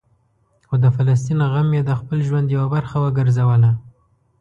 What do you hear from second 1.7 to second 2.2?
یې د خپل